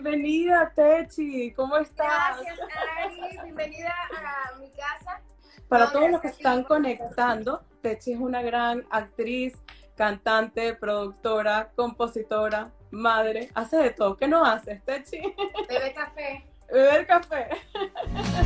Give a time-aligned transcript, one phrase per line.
[0.00, 1.52] Bienvenida, Techi.
[1.52, 2.38] ¿Cómo estás?
[2.42, 2.58] Gracias,
[3.02, 3.38] Ari.
[3.44, 5.22] Bienvenida a mi casa.
[5.68, 9.54] Para No, todos los que están conectando, Techi es una gran actriz,
[9.96, 13.50] cantante, productora, compositora, madre.
[13.54, 14.18] Hace de todo.
[14.18, 15.18] ¿Qué no haces, Techi?
[15.66, 16.44] Bebe café.
[16.70, 17.48] Beber café.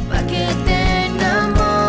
[0.09, 1.80] Pa' que te enamores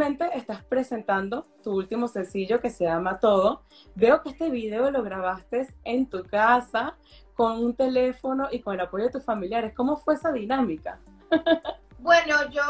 [0.00, 3.64] actualmente estás presentando tu último sencillo que se llama Todo.
[3.94, 6.96] Veo que este video lo grabaste en tu casa
[7.34, 9.74] con un teléfono y con el apoyo de tus familiares.
[9.76, 10.98] ¿Cómo fue esa dinámica?
[11.98, 12.62] Bueno, yo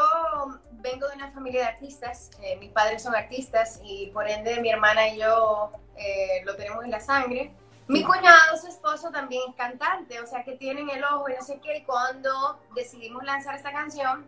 [0.81, 2.31] vengo de una familia de artistas.
[2.41, 6.83] eh, mis padres son artistas y por ende mi hermana y yo eh, lo tenemos
[6.83, 7.55] en la sangre.
[7.87, 11.41] Mi cuñado, su esposo, también es cantante, o sea que tienen el ojo y no
[11.43, 11.77] sé qué.
[11.77, 14.25] Y cuando decidimos lanzar esta canción,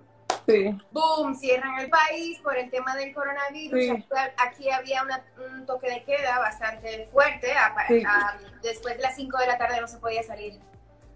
[0.47, 0.77] Sí.
[0.91, 3.79] boom, cierran el país por el tema del coronavirus.
[3.79, 4.05] Sí.
[4.45, 7.53] Aquí, había una- un toque de queda bastante fuerte.
[7.53, 8.03] a- Sí.
[8.05, 10.59] a- después de las 5 de la tarde no se podía salir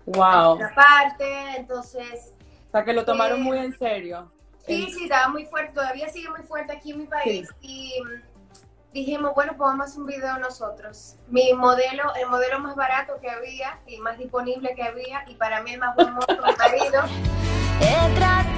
[0.06, 0.23] Wow.
[0.23, 1.58] a otra parte.
[1.58, 2.34] Entonces,
[2.67, 4.31] O sea, que lo tomaron Eh, muy en serio.
[4.66, 5.73] sí, sí, estaba muy fuerte.
[5.73, 7.50] Todavía sigue muy fuerte aquí en mi país.
[7.62, 7.94] Y
[8.94, 11.16] dijimos, bueno, pues vamos a hacer un video nosotros.
[11.28, 15.23] Mi modelo, el modelo más barato que había y más disponible que había.
[15.28, 17.02] Y para mí el más buen mozo, mi marido.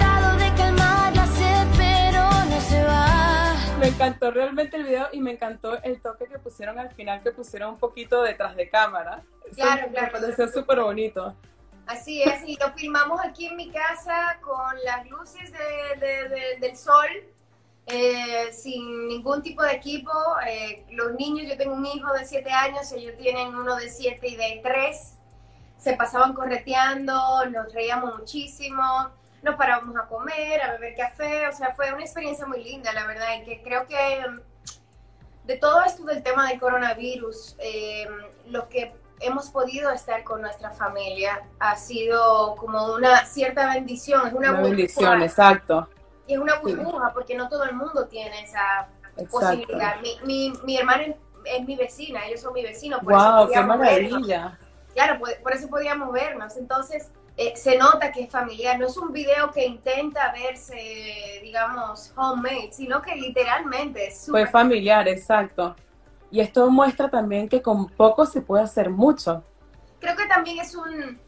[3.80, 7.32] Me encantó realmente el video y me encantó el toque que pusieron al final, que
[7.32, 9.24] pusieron un poquito detrás de cámara.
[9.46, 10.12] Eso Claro, Me claro.
[10.20, 11.34] pareció súper bonito.
[11.88, 16.58] Así es, y lo filmamos aquí en mi casa con las luces de- de- de-
[16.60, 17.08] del sol,
[17.88, 20.12] eh, sin ningún tipo de equipo.
[20.48, 24.28] Eh, los niños, yo tengo un hijo de 7 años, ellos tienen uno de 7
[24.28, 25.16] y de 3.
[25.78, 29.10] Se pasaban correteando, nos reíamos muchísimo,
[29.42, 33.08] nos parábamos a comer, a beber café, o sea, fue una experiencia muy linda, la
[33.08, 34.40] verdad, y que creo que mm,
[35.46, 38.08] de todo esto del tema del coronavirus, eh,
[38.48, 44.34] lo que hemos podido estar con nuestra familia ha sido como una cierta bendición, es
[44.34, 45.90] una, Una bendición, exacto.
[46.28, 49.30] y es una burbuja porque no todo el mundo tiene esa Exacto.
[49.40, 50.00] posibilidad.
[50.02, 53.48] Mi, mi, mi hermana es, es mi vecina, ellos son mi vecino, por eso Wow,
[53.48, 54.12] qué podíamos vernos.
[54.12, 54.60] maravilla.
[54.94, 56.56] Claro, por, por eso podíamos vernos.
[56.58, 57.12] Entonces,
[57.42, 58.78] eh, se nota que es familiar.
[58.78, 64.48] No es un video que intenta verse, digamos, homemade, sino que literalmente es Fue súper
[64.50, 65.76] familiar, exacto.
[66.32, 69.44] Y esto muestra también que con poco se puede hacer mucho.
[70.00, 71.20] creo que también es un,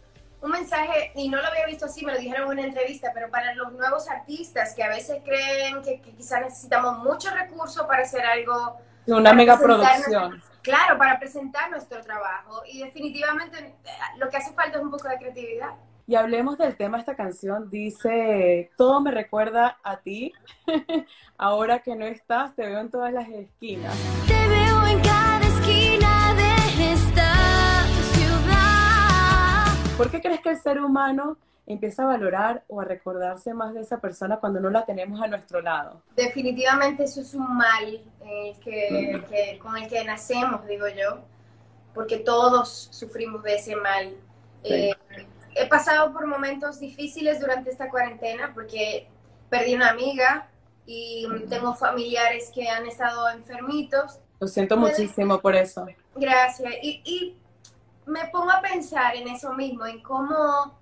[0.42, 3.30] un mensaje, y no lo había visto así, me lo dijeron en una entrevista, pero
[3.30, 8.04] para los nuevos artistas que a veces creen que, que quizás necesitamos mucho recurso para
[8.04, 8.78] hacer algo,
[9.08, 10.44] Una Para mega presentarnos- producción.
[10.62, 12.62] claro, para presentar nuestro trabajo.
[12.66, 15.72] Y definitivamente eh, lo que hace falta es un poco de creatividad.
[16.08, 17.70] Y hablemos del tema de esta canción.
[17.70, 20.34] Dice, todo me recuerda a ti.
[21.38, 23.96] Ahora que no estás, te veo en todas las esquinas.
[24.28, 29.98] Te veo en cada esquina de esta ciudad.
[29.98, 33.82] ¿Por qué crees que el ser humano empieza a valorar o a recordarse más de
[33.82, 36.02] esa persona cuando no la tenemos a nuestro lado?
[36.16, 41.20] Definitivamente eso es un mal eh, que, que- con el que nacemos, digo yo,
[41.94, 44.10] porque todos sufrimos de ese mal.
[44.64, 44.74] Sí.
[44.74, 44.96] Eh,
[45.56, 49.08] he pasado por momentos difíciles durante esta cuarentena porque
[49.50, 50.48] perdí una amiga
[50.86, 54.20] y tengo familiares que han estado enfermitos.
[54.40, 55.86] Lo siento muchísimo por eso.
[56.16, 56.74] Gracias.
[56.82, 57.38] Y, y
[58.06, 60.78] me pongo a pensar en eso mismo, en cómo,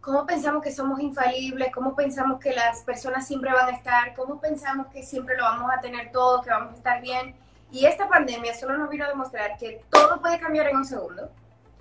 [0.00, 4.40] cómo pensamos que somos infalibles, cómo pensamos que las personas siempre van a estar, cómo
[4.40, 7.34] pensamos que siempre lo vamos a tener todo, que vamos a estar bien.
[7.70, 11.30] Y esta pandemia solo nos vino a demostrar que todo puede cambiar en un segundo.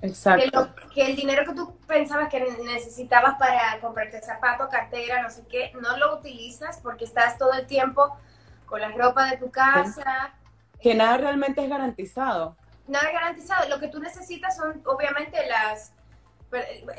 [0.02, 0.60] Que, Exacto.
[0.62, 5.44] lo- que el dinero que tú pensabas que necesitabas para comprarte zapatos, cartera, no sé
[5.50, 8.18] qué, no lo utilizas porque estás todo el tiempo
[8.66, 10.34] con la ropa de tu casa.
[10.82, 12.56] Que nada realmente es garantizado.
[12.88, 13.68] nada garantizado.
[13.70, 15.92] Lo que tú necesitas son obviamente las,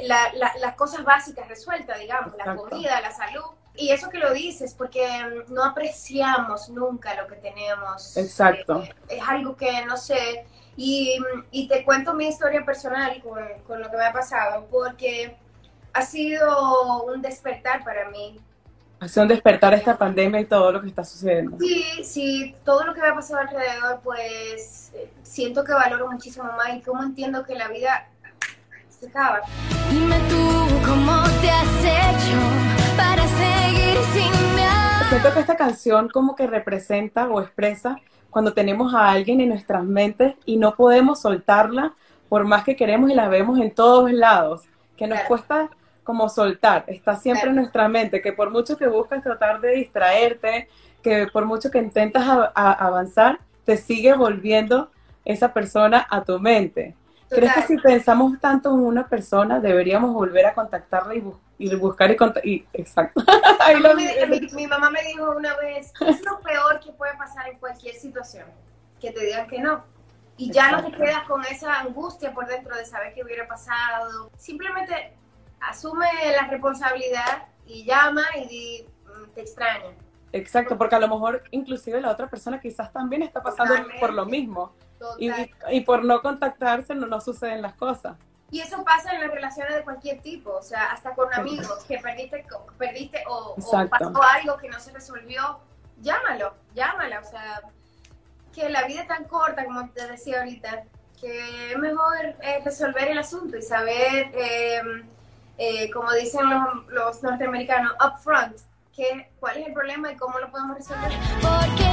[0.03, 2.69] la- la- las cosas básicas resueltas, digamos, la Exacto.
[2.69, 3.43] comida, la salud.
[3.75, 5.09] Y eso que lo dices, porque
[5.49, 8.17] mm, no apreciamos nunca lo que tenemos.
[8.17, 8.83] Exacto.
[8.83, 10.47] Eh, es algo que no sé.
[10.83, 11.19] Y,
[11.51, 15.37] y te cuento mi historia personal con, con lo que me ha pasado, porque
[15.93, 18.41] ha sido un despertar para mí.
[19.15, 21.59] Un despertar esta pandemia y todo lo que está sucediendo.
[21.59, 26.45] Sí, sí, todo lo que me ha pasado alrededor, pues eh, siento que valoro muchísimo
[26.45, 28.09] más y cómo entiendo que la vida
[28.89, 29.43] se acaba.
[29.91, 32.41] Dime tú cómo te has hecho
[32.97, 34.63] para seguir sin mí.
[35.11, 37.99] Siento que esta canción como que representa o expresa
[38.31, 41.95] cuando tenemos a alguien en nuestras mentes y no podemos soltarla
[42.29, 44.63] por más que queremos y la vemos en todos lados,
[44.97, 45.29] que nos Claro.
[45.29, 45.69] cuesta
[46.05, 47.51] como soltar, está siempre Claro.
[47.51, 50.69] en nuestra mente, que por mucho que buscas tratar de distraerte,
[51.03, 54.91] que por mucho que intentas a- a- avanzar, te sigue volviendo
[55.25, 56.95] esa persona a tu mente.
[57.29, 57.77] ¿Crees que Total.
[57.77, 62.17] si pensamos tanto en una persona, deberíamos volver a contactarla y, bus- y buscar y
[62.17, 62.51] contactar?
[62.73, 63.23] Exacto.
[63.61, 66.91] Ahí lo me- mi, mi mamá me dijo una vez, ¿qué es lo peor que
[66.93, 68.47] puede pasar en cualquier situación?
[69.01, 69.85] Que te digan que no.
[70.37, 71.05] Y ya no te Exacto.
[71.05, 74.31] quedas con esa angustia por dentro de saber qué hubiera pasado.
[74.39, 75.13] Simplemente
[75.61, 79.91] asume la responsabilidad y llama y di, "Mm, te extraño.
[80.33, 84.01] Exacto, porque a lo mejor inclusive la otra persona quizás también está pasando Totalmente.
[84.01, 84.73] por lo mismo.
[85.19, 85.31] Y,
[85.71, 88.17] y por no contactarse no, no suceden las cosas.
[88.51, 91.99] Y eso pasa en las relaciones de cualquier tipo, o sea, hasta con amigos que
[91.99, 95.61] perdiste, co- perdiste o, o pasó algo que no se resolvió,
[96.01, 97.63] llámalo, llámala, o sea,
[98.53, 100.83] que la vida es tan corta, como te decía ahorita,
[101.21, 104.83] que es mejor eh, resolver el asunto y saber, eh,
[105.59, 108.57] eh, como dicen los, los norteamericanos, upfront,
[108.97, 111.13] que, cuál es el problema y cómo lo podemos resolver.
[111.41, 111.90] Porque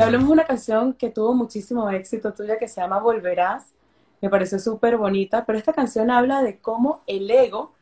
[0.00, 3.74] Y hablemos de una canción que tuvo muchísimo éxito tuya que se llama Volverás.
[4.22, 7.74] Me pareció súper bonita, pero esta canción habla de cómo el ego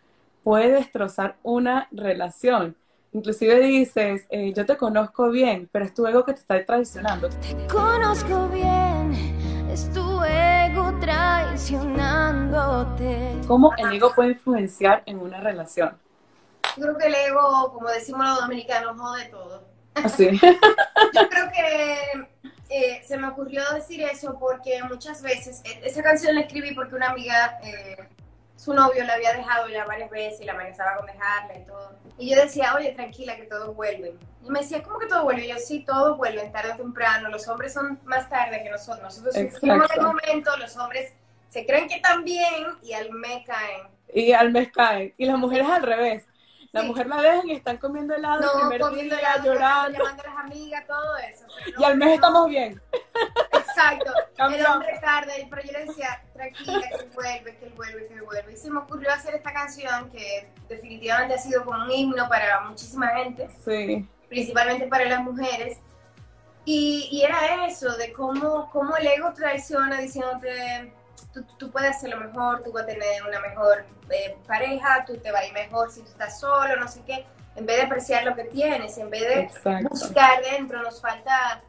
[0.43, 2.75] puede destrozar una relación.
[3.13, 7.29] Inclusive dices, eh, yo te conozco bien, pero es tu ego que te está traicionando.
[7.29, 9.13] Te conozco bien,
[9.71, 13.43] es tu ego traicionándote.
[13.47, 15.97] ¿Cómo el ego puede influenciar en una relación?
[16.77, 19.78] Yo creo que el ego, como decimos los dominicanos, jode todo.
[20.05, 20.39] Así.
[20.41, 22.29] Yo creo que
[22.71, 26.95] eh, se me ocurrió decir eso porque muchas veces, eh, esa canción la escribí porque
[26.95, 27.97] una amiga, eh,
[28.57, 31.97] su novio la había dejado ya varias veces y la amenazaba con dejarla y todo.
[32.19, 34.15] Y yo decía, oye, tranquila, que todo vuelve.
[34.45, 35.47] Y me decía, ¿cómo que todo vuelve?
[35.47, 37.29] Y yo, sí, todo vuelve, tarde o temprano.
[37.29, 39.03] Los hombres son más tarde que nosotros.
[39.03, 41.13] Nosotros sufrimos el momento, los hombres
[41.49, 43.89] se creen que están bien y al mes caen.
[44.13, 45.15] Y al mes cae.
[45.17, 46.25] Y las mujeres al revés.
[46.73, 46.87] La Sí.
[46.87, 49.99] mujer la dejan y están comiendo helado el No, primer comiendo día, helado, llorando.
[49.99, 51.45] llamando a las amigas, todo eso.
[51.65, 52.15] Pero Y al mes no.
[52.15, 52.83] estamos bien.
[53.53, 54.13] Exacto.
[54.55, 58.53] El hombre tarde, pero yo le decía, tranquila, que vuelve, que él vuelve, que vuelve.
[58.53, 62.61] Y se me ocurrió hacer esta canción que definitivamente ha sido como un himno para
[62.63, 64.07] muchísima gente, Sí.
[64.29, 65.79] principalmente para las mujeres.
[66.65, 70.93] Y, y era eso, de cómo, cómo el ego traiciona diciéndote,
[71.43, 75.17] tú, tú puedes hacer lo mejor, tú vas a tener una mejor eh, pareja, tú
[75.19, 77.27] te va a ir mejor si tú estás solo, no sé qué.
[77.57, 79.89] En vez de apreciar lo que tienes, en vez de Exacto.
[79.89, 81.63] buscar dentro, nos falta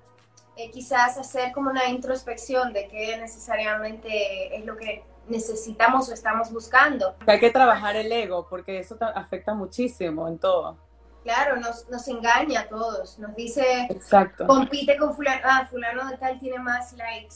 [0.55, 6.51] eh, quizás hacer como una introspección de qué necesariamente es lo que necesitamos o estamos
[6.51, 7.15] buscando.
[7.27, 10.77] Hay que trabajar el ego porque eso ta- afecta muchísimo en todo.
[11.23, 14.47] Claro, nos, nos engaña a todos, nos dice, Exacto.
[14.47, 17.35] compite con fulano, ah, fulano de tal tiene más likes,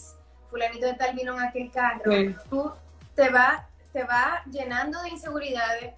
[0.53, 2.11] fulanito de tal vino en aquel carro.
[2.11, 2.35] Sí.
[2.47, 2.71] Tú
[3.15, 5.95] te va, te va llenando de inseguridades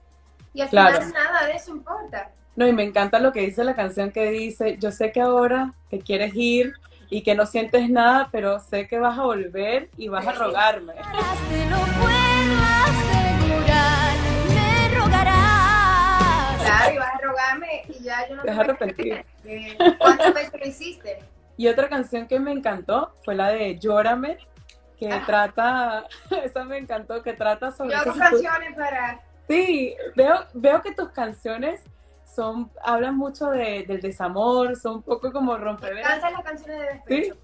[0.54, 1.02] y al Claro.
[1.02, 2.32] final nada de eso importa.
[2.56, 5.74] No, y me encanta lo que dice la canción que dice, yo sé que ahora
[5.90, 6.74] te quieres ir
[7.10, 10.38] y que no sientes nada, pero sé que vas a volver y vas a Sí.
[10.40, 10.94] rogarme.
[10.94, 12.56] Te lo puedo
[12.86, 14.16] asegurar,
[14.54, 16.62] me rogarás.
[16.64, 19.26] Claro, y vas a rogarme y ya yo no Te vas a arrepentir.
[20.00, 21.20] ¿Cuántas veces lo hiciste?
[21.58, 24.38] Y otra canción que me encantó fue la de Llórame,
[25.00, 25.24] que Ah.
[25.26, 26.06] trata,
[26.44, 27.92] esa me encantó, que trata sobre...
[27.96, 29.22] Yo hago canciones para...
[29.48, 31.82] Sí, veo, veo que tus canciones
[32.26, 36.06] son, hablan mucho de, del desamor, son un poco como Me rompeveras.
[36.18, 37.16] encantan las canciones de Sí.
[37.22, 37.38] despecho.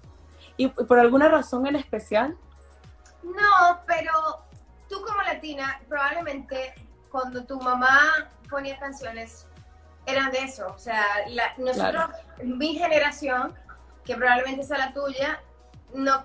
[0.56, 2.36] Y por alguna razón en especial,
[3.22, 4.12] No, pero
[4.88, 6.74] tú como latina, probablemente
[7.10, 8.00] cuando tu mamá
[8.50, 9.46] ponía canciones,
[10.06, 10.66] eran de eso.
[10.74, 12.04] O sea, la- nosotros,
[12.42, 13.54] mi generación,
[14.04, 15.40] que probablemente sea la tuya,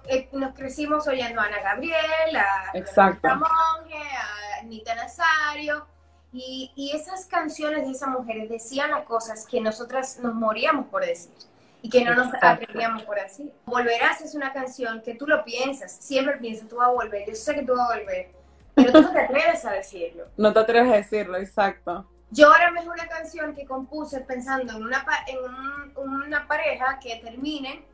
[0.08, 3.28] eh, nos crecimos oyendo a Ana Gabriel, a Exacto.
[3.30, 5.86] Monge, a Anita Nazario.
[6.34, 11.06] Y, y esas canciones de esas mujeres decían las cosas que nosotras nos moríamos por
[11.06, 11.34] decir
[11.82, 13.52] y que no nos atrevíamos por así.
[13.66, 17.34] Volverás es una canción que tú lo piensas, siempre piensas, tú vas a volver, yo
[17.36, 18.32] sé que tú vas a volver,
[18.76, 20.26] pero tú no te atreves a decirlo.
[20.38, 22.06] no te atreves a decirlo, exacto.
[22.30, 25.94] Llórame es una canción que compuse pensando en una, en un-
[26.26, 27.86] una pareja que termine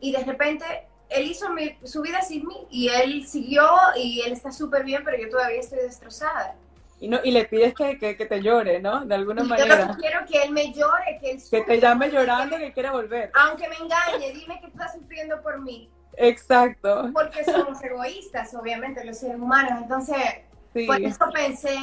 [0.00, 0.64] y de repente
[1.14, 5.02] él hizo mi- su vida sin mí y él siguió y él está súper bien,
[5.04, 6.54] pero yo todavía estoy destrozada.
[7.00, 9.04] Y, no, y le pides que, que, que te llore, ¿no?
[9.04, 9.88] De alguna Y yo manera.
[9.88, 12.72] que quiero que él me llore, que él Que sufra, te llame que- llorando que
[12.72, 13.30] quiere volver.
[13.34, 15.90] Aunque me engañe, dime que estás sufriendo por mí.
[16.16, 17.10] Exacto.
[17.12, 19.80] Porque somos egoístas, obviamente, los seres humanos.
[19.82, 20.16] Entonces,
[20.74, 21.74] Sí, por eso pensé,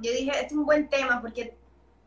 [0.00, 1.56] yo dije, este es un buen tema porque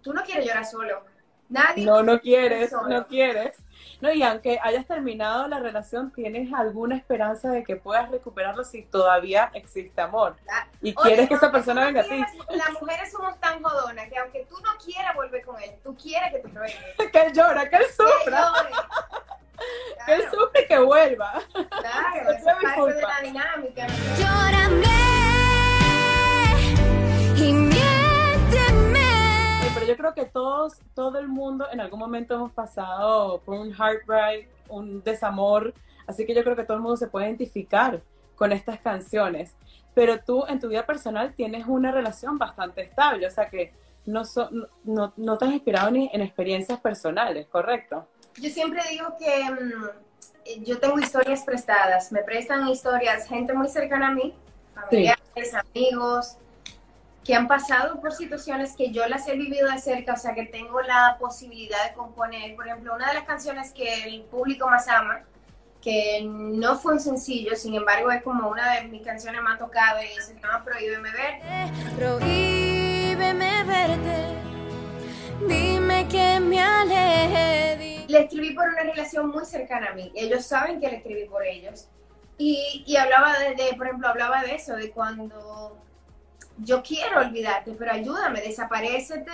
[0.01, 1.01] tú no quieres llorar solo.
[1.49, 1.85] Nadie.
[1.85, 2.87] No, no quieres, solo.
[2.89, 3.57] no quieres.
[4.01, 8.83] No, y aunque hayas terminado la relación, ¿tienes alguna esperanza de que puedas recuperarlo si
[8.83, 10.35] todavía existe amor?
[10.51, 12.23] Ah, Y Oye, quieres que esa persona venga a ti.
[12.51, 16.31] Las mujeres somos tan jodonas que aunque tú no quieras volver con él, tú quieres
[16.31, 16.77] que te regrese.
[17.11, 18.69] Que él llora, que él Que sufra, llore.
[20.05, 21.33] que él Claro, sufre y que vuelva.
[21.53, 23.87] claro, es parte de la dinámica.
[24.17, 24.87] Llórame
[27.35, 27.66] y
[29.77, 33.71] pero yo creo que todos, todo el mundo en algún momento hemos pasado por un
[33.73, 35.73] heartbreak, un desamor,
[36.07, 38.01] así que yo creo que todo el mundo se puede identificar
[38.35, 39.55] con estas canciones.
[39.93, 43.71] Pero tú en tu vida personal tienes una relación bastante estable, o sea que
[44.05, 44.49] no, so-
[44.83, 48.07] no, no, te has inspirado ni en experiencias personales, ¿correcto?
[48.41, 54.07] Yo siempre digo que mm, yo tengo historias prestadas, me prestan historias gente muy cercana
[54.09, 54.33] a mí,
[54.73, 56.37] familiares, amigos,
[57.27, 60.45] que han pasado por situaciones que yo las he vivido de cerca, o sea que
[60.45, 62.55] tengo la posibilidad de componer.
[62.55, 65.25] Por ejemplo, una de las canciones que el público más ama,
[65.81, 70.05] que no fue un sencillo, sin embargo es como una de mis canciones más tocadas
[70.05, 71.41] y se llama Prohíbeme Ver.
[71.97, 74.37] Prohíbeme verte.
[75.45, 78.05] Dime que me aleje.
[78.07, 80.13] Le escribí por una relación muy cercana a mí.
[80.15, 81.89] Ellos saben que le escribí por ellos.
[82.37, 85.77] Y, y hablaba de, de, por ejemplo, hablaba de eso, de cuando
[86.57, 89.31] yo quiero olvidarte, pero ayúdame, desaparecete,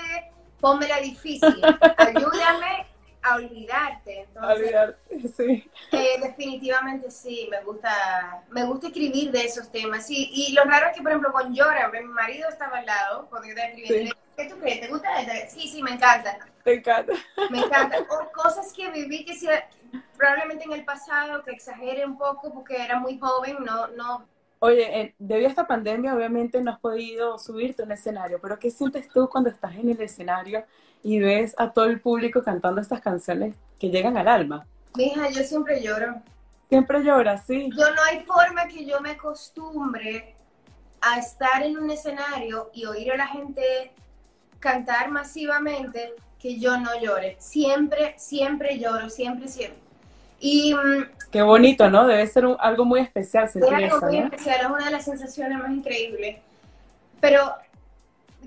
[0.60, 1.62] pónmela difícil,
[1.98, 2.88] ayúdame
[3.24, 4.22] a olvidarte.
[4.22, 4.98] Entonces, Olvidar,
[5.36, 5.70] sí.
[5.92, 10.06] eh, definitivamente sí, me gusta, me gusta escribir de esos temas.
[10.06, 13.28] Sí, y lo raro es que, por ejemplo, con Llora, mi marido estaba al lado
[13.30, 14.12] cuando yo estaba escribiendo.
[14.12, 14.18] Sí.
[14.36, 14.82] ¿Qué tú crees?
[14.82, 15.22] ¿Te gusta?
[15.22, 15.50] esta?
[15.50, 16.38] Sí, sí, me encanta.
[16.64, 17.14] Te encanta.
[17.52, 17.98] Me encanta.
[18.10, 19.48] O cosas que viví que sí,
[20.18, 24.28] probablemente en el pasado, que exagere un poco porque era muy joven, no, no.
[24.66, 28.58] Oye, eh, debido a esta pandemia, obviamente no has podido subirte a un escenario, pero
[28.58, 30.64] ¿qué sientes tú cuando estás en el escenario
[31.02, 34.66] y ves a todo el público cantando estas canciones que llegan al alma?
[34.96, 36.16] Mija, yo siempre lloro.
[36.70, 37.70] Siempre lloras, sí.
[37.76, 40.34] Yo no hay forma que yo me acostumbre
[41.02, 43.92] a estar en un escenario y oír a la gente
[44.60, 47.36] cantar masivamente que yo no llore.
[47.38, 49.83] Siempre, siempre lloro, siempre, siempre.
[50.46, 52.06] Y mm, Qué bonito, ¿no?
[52.06, 54.26] Debe ser un- algo muy especial Es algo eso, muy ¿no?
[54.26, 56.38] especial, es una de las sensaciones más increíbles.
[57.22, 57.54] Pero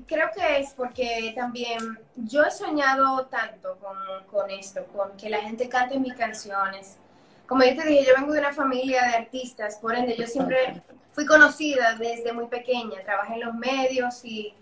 [0.06, 1.78] creo que es porque también
[2.16, 3.96] yo he soñado tanto con,
[4.30, 6.98] con esto, con que la gente cante mis canciones.
[7.46, 10.82] Como yo te dije, yo vengo de una familia de artistas, por ende yo siempre
[11.12, 14.52] fui conocida desde muy pequeña, trabajé en los medios y,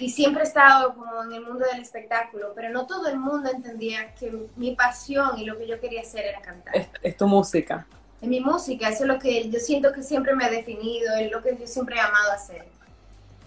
[0.00, 3.50] y siempre he estado como en el mundo del espectáculo, pero no todo el mundo
[3.50, 7.26] entendía que mi pasión y lo que yo quería hacer era cantar Es, es tu
[7.26, 7.86] música.
[8.20, 11.30] en mi música, eso es lo que yo siento que siempre me ha definido, es
[11.30, 12.64] lo que yo siempre he amado hacer.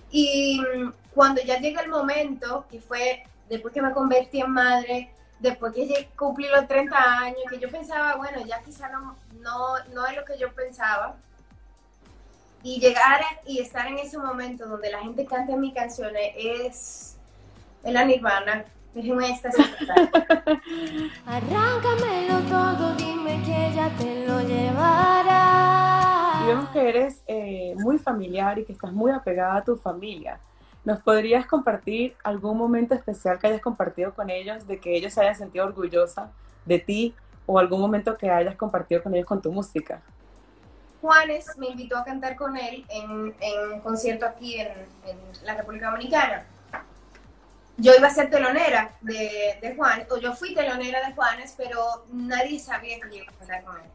[0.09, 5.09] Y mm, cuando ya llega el momento, que fue después que me convertí en madre,
[5.39, 10.05] después que cumplí los 30 años, que yo pensaba, bueno, ya quizá no, no, no
[10.07, 11.15] es lo que yo pensaba,
[12.67, 17.15] y llegar a- y estar en ese momento donde la gente canta mis canciones es,
[17.83, 20.09] es la nirvana, es un éxtasis total.
[21.25, 26.41] Arráncamelo todo, dime que ya te lo llevarás.
[26.43, 30.37] Y vemos que eres eh, muy familiar y que estás muy apegada a tu familia.
[30.83, 35.21] ¿Nos podrías compartir algún momento especial que hayas compartido con ellos, de que ellos se
[35.21, 36.31] hayan sentido orgullosa
[36.65, 40.01] de ti o algún momento que hayas compartido con ellos con tu música?
[41.01, 43.33] Juanes me invitó a cantar con él en,
[43.71, 44.71] un concierto aquí en,
[45.43, 46.45] la República Dominicana.
[47.77, 52.05] Yo iba a ser telonera de, de Juan, o yo fui telonera de Juanes, pero
[52.11, 53.89] nadie sabía que yo iba a cantar con él.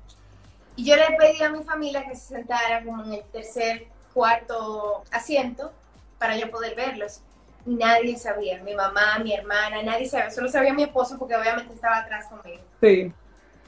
[0.76, 5.02] Y yo le pedí a mi familia que se sentara como en el tercer, cuarto
[5.10, 5.72] asiento
[6.18, 7.20] para yo poder verlos.
[7.66, 11.74] Y nadie sabía, mi mamá, mi hermana, nadie sabía, solo sabía mi esposo porque obviamente
[11.74, 12.62] estaba atrás conmigo.
[12.80, 13.12] Sí.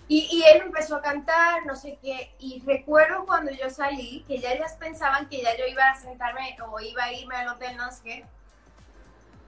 [0.07, 4.39] Y, y él empezó a cantar, no sé qué, y recuerdo cuando yo salí, que
[4.39, 7.77] ya ellas pensaban que ya yo iba a sentarme o iba a irme al hotel,
[7.77, 8.27] no sé qué.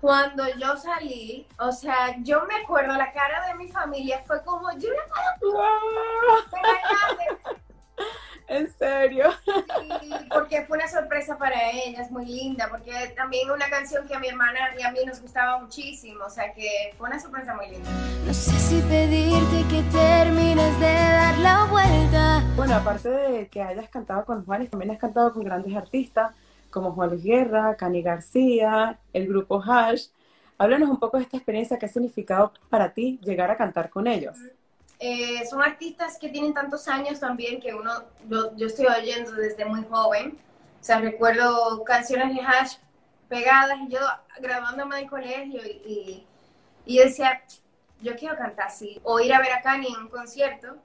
[0.01, 4.71] Cuando yo salí, o sea, yo me acuerdo, la cara de mi familia fue como,
[4.79, 6.45] yo no puedo ¡Wow!
[6.51, 7.57] pegarle",
[8.49, 9.31] ¿En serio?
[10.03, 14.21] y porque fue una sorpresa para ellas, muy linda, porque también una canción que a
[14.21, 17.69] mi hermana y a mí nos gustaba muchísimo, o sea que fue una sorpresa muy
[17.69, 17.91] linda.
[18.25, 22.45] No sé si pedirte que termines de dar la vuelta.
[22.57, 26.33] Bueno, aparte de que hayas cantado con Juanes, también has cantado con grandes artistas
[26.71, 30.09] como Juan Luis Guerra, Cani García, el grupo Hash.
[30.59, 34.07] Háblanos un poco de esta experiencia, qué ha significado para ti llegar a cantar con
[34.07, 34.37] ellos.
[34.99, 39.65] Eh, son artistas que tienen tantos años también que uno, yo, yo estoy oyendo desde
[39.65, 40.39] muy joven.
[40.81, 42.77] O sea, recuerdo canciones de Hash
[43.29, 44.01] pegadas y yo
[44.41, 46.27] graduándome del colegio y, y,
[46.87, 47.43] y decía,
[48.01, 50.77] yo quiero cantar así, o ir a ver a Kanye en un concierto,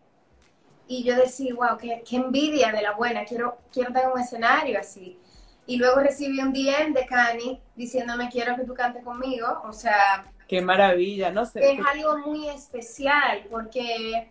[0.87, 4.79] y yo decía, wow, qué, qué envidia de la buena, quiero, quiero tener un escenario
[4.79, 5.17] así.
[5.65, 10.25] Y luego recibí un DM de Kanye diciéndome, quiero que tú cantes conmigo, o sea...
[10.51, 11.62] Qué maravilla, no sé.
[11.62, 14.29] Es algo muy especial, porque...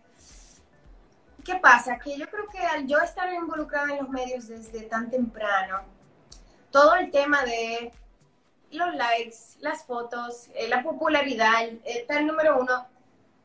[1.43, 1.99] ¿Qué pasa?
[1.99, 5.81] Que yo creo que al yo estar involucrada en los medios desde tan temprano,
[6.71, 7.91] todo el tema de
[8.71, 11.55] los likes, las fotos, eh, la popularidad,
[11.87, 12.87] el número uno,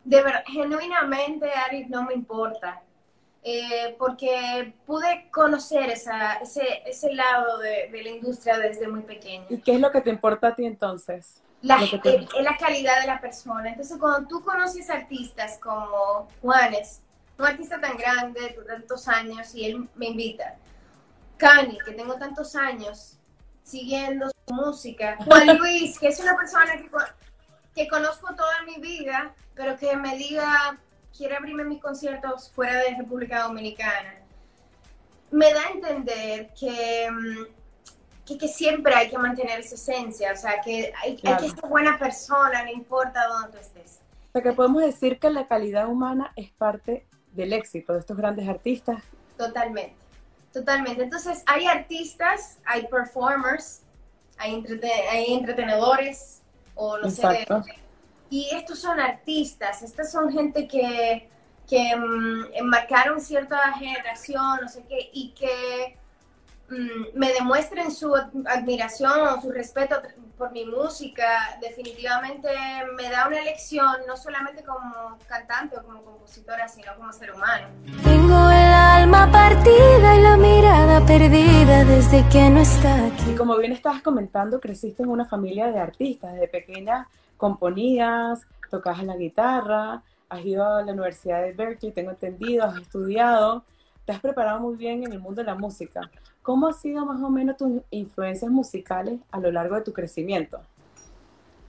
[0.04, 2.82] de verdad, genuinamente, Ari, no me importa.
[3.42, 9.46] Eh, porque pude conocer esa, ese, ese lado de, de, la industria desde muy pequeña.
[9.50, 11.42] ¿Y qué es lo que te importa a ti entonces?
[11.62, 13.70] La, la calidad de la persona.
[13.70, 17.02] Entonces, cuando tú conoces artistas como Juanes,
[17.38, 20.58] un artista tan grande, de tantos años, y él me invita,
[21.38, 23.18] Cani, que tengo tantos años,
[23.64, 25.18] siguiendo su música.
[25.26, 26.90] Juan Luis, que es una persona que,
[27.74, 30.78] que conozco toda mi vida, pero que me diga,
[31.16, 34.16] quiere abrirme mis conciertos fuera de República Dominicana.
[35.32, 37.10] Me da a entender que,
[38.26, 41.38] que, que siempre hay que mantener esa esencia, o sea, que hay, claro.
[41.38, 44.00] hay que ser buena persona, no importa dónde tú estés.
[44.30, 48.18] O sea, que podemos decir que la calidad humana es parte del éxito de estos
[48.18, 49.04] grandes artistas.
[49.38, 49.96] Totalmente.
[50.52, 51.04] Totalmente.
[51.04, 53.82] Entonces, hay artistas, hay performers,
[54.38, 56.42] hay, entrete hay entretenedores,
[56.76, 57.64] o no Exacto.
[57.64, 57.74] sé.
[58.30, 61.30] Y estos son artistas, estas son gente que,
[61.68, 65.98] que um, enmarcaron cierta generación, no sé qué, y que
[66.72, 70.02] um, me demuestren su admiración o su respeto
[70.38, 71.58] por mi música.
[71.62, 72.50] Definitivamente
[72.96, 77.68] me da una lección, no solamente como cantante o como compositora, sino como ser humano.
[78.04, 83.32] Tengo el alma partida y la mirada perdida desde que no está aquí.
[83.32, 86.34] Y como bien estabas comentando, creciste en una familia de artistas.
[86.34, 87.08] Desde pequeña
[87.38, 93.64] componías, tocabas la guitarra, has ido a la Universidad de Berkeley, tengo entendido, has estudiado,
[94.06, 96.10] te has preparado muy bien en el mundo de la música.
[96.42, 100.62] ¿Cómo han sido más o menos tus influencias musicales a lo largo de tu crecimiento?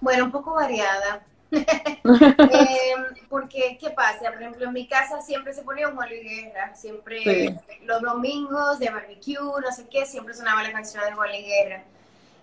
[0.01, 1.25] Bueno, un poco variada.
[1.53, 2.94] eh,
[3.31, 4.31] porque, ¿qué pasa?
[4.31, 7.55] Por ejemplo, en mi casa siempre se ponía un Juan Guerra, siempre sí.
[7.85, 11.85] los domingos de barbecue, no sé qué, siempre sonaba la canción de Juan Guerra.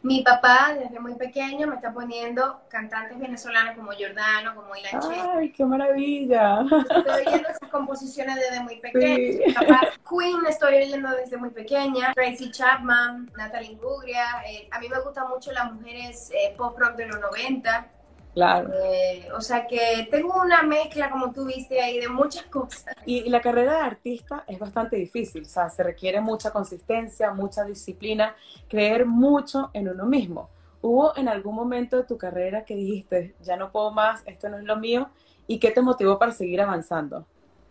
[0.04, 5.00] Mi papá, desde muy pequeño, me está poniendo cantantes venezolanos como Giordano, como Ilan
[5.38, 6.60] ¡Ay, qué maravilla!
[6.62, 9.16] Estoy oyendo esas composiciones desde muy pequeña.
[9.16, 9.54] Sí.
[9.54, 12.14] Papá, Queen estoy oyendo desde muy pequeña.
[12.14, 14.26] Tracy Chapman, Natalie Imbruglia.
[14.46, 17.88] Eh, a mí me gustan mucho las mujeres eh, pop rock de los 90.
[18.34, 18.72] Claro.
[18.74, 22.86] Eh, o sea que tengo una mezcla, como tú viste ahí, de muchas cosas.
[23.06, 27.32] Y, y, la carrera de artista es bastante difícil, o sea, se requiere mucha consistencia,
[27.32, 28.36] mucha disciplina,
[28.68, 30.50] creer mucho en uno mismo.
[30.82, 34.58] ¿Hubo en algún momento de tu carrera que dijiste, ya no puedo más, esto no
[34.58, 35.10] es lo mío?
[35.48, 37.26] ¿Y qué te motivó para seguir avanzando?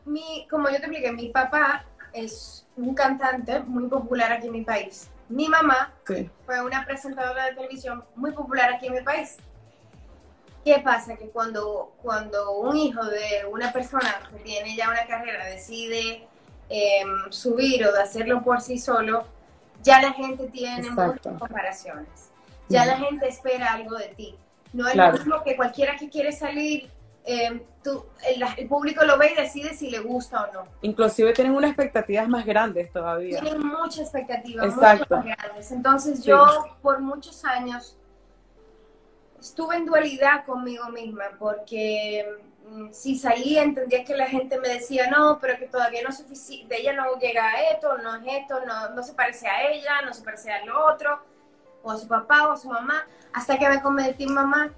[0.05, 4.65] Mi, como yo te expliqué, mi papá es un cantante muy popular aquí en mi
[4.65, 5.11] país.
[5.29, 6.31] Mi mamá sí.
[6.47, 9.37] fue una presentadora de televisión muy popular aquí en mi país.
[10.65, 11.17] ¿Qué pasa?
[11.17, 16.27] Que cuando, cuando un hijo de una persona que tiene ya una carrera decide
[16.69, 19.25] eh, subir o de hacerlo por sí solo,
[19.83, 21.31] ya la gente tiene Exacto.
[21.31, 22.31] muchas comparaciones.
[22.69, 22.87] Ya Mm.
[22.87, 24.37] la gente espera algo de ti.
[24.73, 25.13] No es Claro.
[25.13, 26.89] lo mismo que cualquiera que quiere salir,
[27.25, 30.67] eh, tú, el, el público lo ve y decide si le gusta o no.
[30.83, 33.41] Inclusive tienen unas expectativas más grandes todavía.
[33.41, 35.17] Tienen mucha expectativa, Exacto.
[35.17, 35.73] mucho más grandes.
[35.73, 36.27] Entonces Sí.
[36.29, 36.47] yo
[36.81, 37.97] por muchos años
[39.43, 42.25] estuve en dualidad conmigo misma porque
[42.69, 46.19] mm, si salía entendía que la gente me decía no, pero que todavía no es
[46.19, 50.03] suficiente, ella no llega a esto, no es esto, no, no se parece a ella,
[50.03, 51.21] no se parece a lo otro,
[51.83, 54.73] o a su papá o a su mamá, hasta que me convertí en mamá.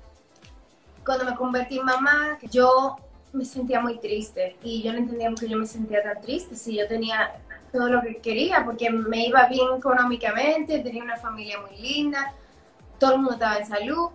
[1.05, 2.97] Cuando me convertí en mamá, yo
[3.35, 6.55] me sentía muy triste y yo no entendía por qué yo me sentía tan triste
[6.55, 7.35] si yo tenía
[7.71, 12.33] todo lo que quería, porque me iba bien económicamente, tenía una familia muy linda,
[12.99, 14.11] todo el mundo estaba en salud,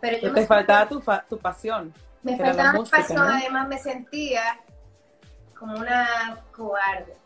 [0.00, 1.92] pero yo te faltaba tu, fa- tu pasión.
[2.22, 3.34] me faltaba mi pasión, ¿no?
[3.34, 4.42] además me sentía
[5.58, 7.16] como una cobarde.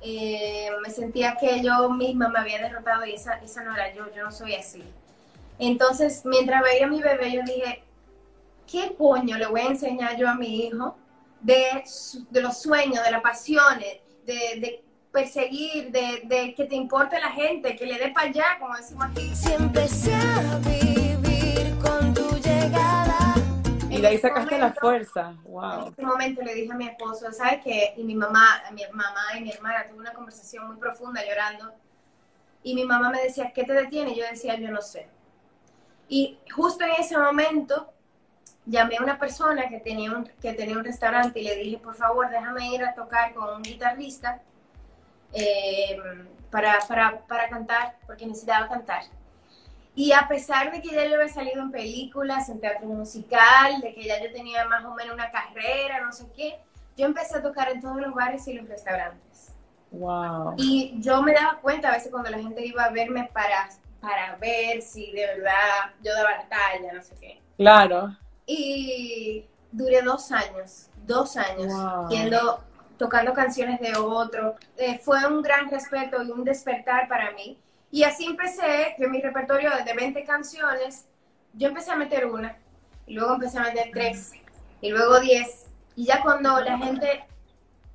[0.00, 4.12] Eh, me sentía que yo misma me había derrotado y esa, esa no era yo,
[4.14, 4.82] yo no soy así.
[5.58, 7.84] Entonces, mientras veía a mi bebé, yo dije,
[8.70, 10.96] ¿qué coño le voy a enseñar yo a mi hijo
[11.40, 16.74] de, su- de los sueños, de las pasiones, de, de perseguir, de, de que te
[16.74, 19.30] importe la gente, que le dé para allá, como decimos aquí?
[19.36, 20.12] Si empecé
[24.02, 25.20] de ahí En ese sacaste la momento- fuerza.
[25.30, 25.88] En Wow.
[25.88, 27.94] este momento le dije a mi esposo, ¿sabes qué?
[27.96, 31.72] Y mi mamá, mi mamá y mi hermana tuve una conversación muy profunda llorando.
[32.62, 34.12] Y mi mamá me decía, ¿qué te detiene?
[34.12, 35.08] Y yo decía, yo no sé.
[36.08, 37.92] Y justo en ese momento
[38.66, 41.94] llamé a una persona que tenía un, que tenía un restaurante y le dije, por
[41.96, 44.40] favor, déjame ir a tocar con un guitarrista
[45.32, 45.98] eh,
[46.50, 49.02] para, para, para cantar, porque necesitaba cantar.
[49.94, 53.94] Y a pesar de que ya yo había salido en películas, en teatro musical, de
[53.94, 56.58] que ya yo tenía más o menos una carrera, no sé qué,
[56.96, 59.52] yo empecé a tocar en todos los bares y los restaurantes.
[59.90, 60.54] Wow.
[60.56, 63.68] Y yo me daba cuenta a veces cuando la gente iba a verme para,
[64.00, 67.40] para ver si de verdad yo daba la talla, no sé qué.
[67.58, 68.16] Claro.
[68.46, 72.08] Y duré dos años, dos años, Wow.
[72.08, 72.64] yendo,
[72.96, 74.54] tocando canciones de otro.
[74.78, 77.58] Eh, fue un gran respeto y un despertar para mí.
[77.92, 81.06] Y así empecé, que mi repertorio de 20 canciones,
[81.52, 82.56] yo empecé a meter una,
[83.06, 84.32] y luego empecé a meter tres,
[84.80, 85.66] y luego 10.
[85.96, 87.24] Y ya cuando la gente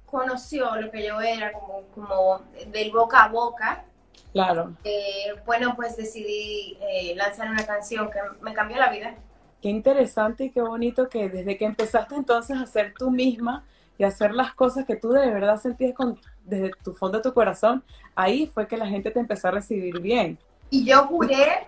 [0.06, 3.84] conoció lo que yo era, como, como del boca a boca,
[4.34, 4.74] Claro.
[4.84, 9.16] eh, bueno, pues decidí eh, lanzar una canción que me cambió la vida.
[9.64, 13.66] Qué interesante y qué bonito que desde que empezaste entonces a ser tú misma
[13.98, 17.34] y hacer las cosas que tú de verdad sentías con, desde tu fondo de tu
[17.34, 17.84] corazón,
[18.16, 20.38] ahí fue que la gente te empezó a recibir bien.
[20.70, 21.68] Y yo juré,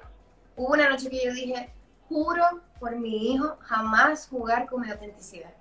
[0.55, 1.71] hubo una noche que yo dije,
[2.07, 2.43] juro
[2.79, 5.53] por mi hijo jamás jugar con mi autenticidad.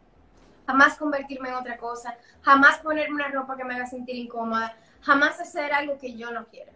[0.66, 5.40] Jamás convertirme en otra cosa, jamás ponerme una ropa que me haga sentir incómoda, jamás
[5.40, 6.72] hacer algo que yo no quiera.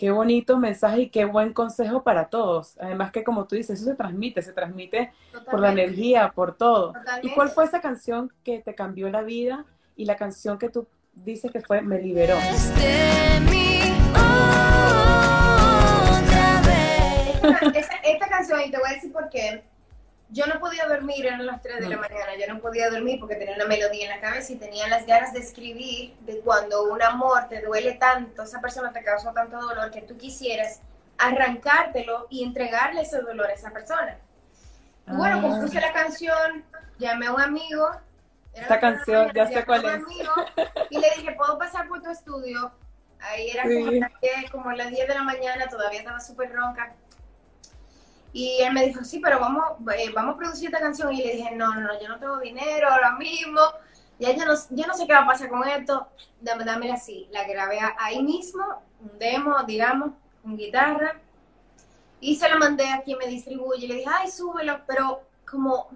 [0.00, 2.74] Qué bonito mensaje y qué buen consejo para todos.
[2.80, 5.12] Además que como tú dices, eso se transmite, se transmite
[5.50, 6.94] por la energía, por todo.
[7.20, 10.86] ¿Y cuál fue esa canción que te cambió la vida y la canción que tú
[11.12, 12.36] dices que fue Me liberó?
[12.36, 13.80] de mí
[16.16, 17.34] otra vez.
[17.44, 19.64] Esta, esta- esta canción, y te voy a decir por qué,
[20.32, 22.00] yo no podía dormir, eran las 3 de la Mm.
[22.00, 25.04] mañana, yo no podía dormir porque tenía una melodía en la cabeza y tenía las
[25.06, 29.58] ganas de escribir de cuando un amor te duele tanto, esa persona te causó tanto
[29.60, 30.80] dolor que tú quisieras
[31.18, 34.18] arrancártelo y entregarle ese dolor a esa persona.
[35.06, 35.42] Y bueno, Ah.
[35.42, 36.64] compuse la canción,
[36.98, 37.90] llamé a un amigo.
[38.52, 39.92] Esta canción, mañana, ya sé cuál es.
[39.94, 40.32] amigo
[40.90, 42.72] Y le dije, ¿puedo pasar por tu estudio?
[43.20, 43.78] Ahí era Sí.
[43.78, 46.94] como, las 10, como las 10 de la mañana, todavía estaba súper ronca.
[48.32, 49.64] Y él me dijo, sí, pero vamos,
[49.96, 51.12] eh, vamos a producir esta canción.
[51.12, 53.60] Y le dije, no, no, no, yo no tengo dinero ahora mismo.
[54.18, 56.06] Ya yo no, yo no sé qué va a pasar con esto.
[56.40, 57.28] Dame, dámela así.
[57.32, 58.62] La grabé ahí mismo,
[59.00, 60.12] un demo, digamos,
[60.42, 61.20] con guitarra.
[62.20, 63.86] Y se la mandé a quien me distribuye.
[63.86, 64.80] Y le dije, ay, súbelo.
[64.86, 65.88] Pero como,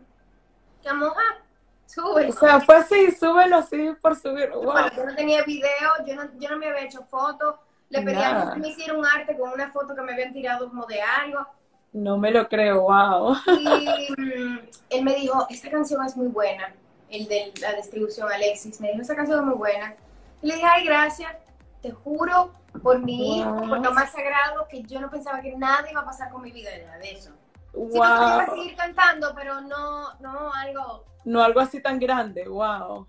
[0.83, 1.39] como, ah,
[1.87, 2.31] súbelo.
[2.31, 4.51] O sea, fue así, súbelo así por subir.
[4.51, 4.65] Wow.
[4.65, 7.57] Bueno, yo no tenía video, yo no, yo no me había hecho fotos.
[7.91, 10.69] Le pedí a que me hiciera un arte con una foto que me habían tirado
[10.69, 11.47] como de algo.
[11.95, 13.37] No me lo creo, wow.
[13.47, 16.75] Y él me dijo, esta canción es muy buena.
[17.09, 19.95] El de la distribución, Alexis, me dijo, esta canción es muy buena.
[20.43, 21.33] Y le dije, ay, gracias.
[21.81, 22.51] Te juro
[22.83, 23.69] por mi hijo, Wow.
[23.69, 26.51] por lo más sagrado, que yo no pensaba que nada iba a pasar con mi
[26.51, 27.31] vida nada de eso.
[27.73, 28.55] Sí, no, Wow.
[28.57, 33.07] seguir cantando, pero no, no algo No algo así tan grande, wow.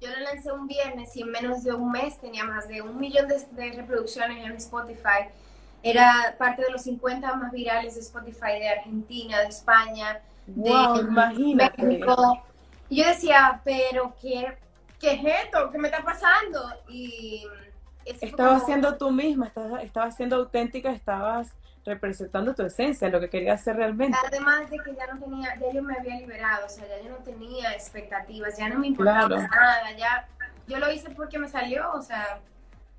[0.00, 2.98] Yo lo lancé un viernes y en menos de un mes tenía más de un
[2.98, 5.28] millón de, de reproducciones en Spotify.
[5.82, 11.02] Era parte de los 50 más virales de Spotify de Argentina, de España, de Wow.
[11.10, 12.42] México.
[12.88, 14.56] Y yo decía, pero ¿qué,
[14.98, 15.70] qué es esto?
[15.70, 16.60] ¿Qué me está pasando?
[16.88, 17.46] Y
[18.04, 21.52] Estabas como- siendo tú misma, estabas, estabas siendo auténtica, estabas
[21.84, 24.18] representando tu esencia, lo que querías hacer realmente.
[24.26, 27.10] Además de que ya no tenía, ya yo me había liberado, o sea, ya yo
[27.10, 29.42] no tenía expectativas, ya no me importaba Claro.
[29.50, 30.28] nada, ya
[30.66, 32.40] yo lo hice porque me salió, o sea,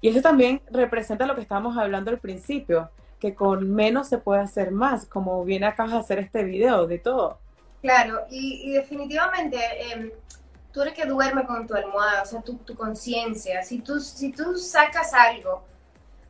[0.02, 4.42] Y eso también representa lo que estábamos hablando al principio, que con menos se puede
[4.42, 7.40] hacer más, como viene acá a hacer este video, de todo.
[7.82, 10.14] Claro, y, definitivamente eh,
[10.72, 13.64] tú eres que duerme con tu almohada, o sea, tu, tu conciencia.
[13.64, 15.64] Si tú, si tú sacas algo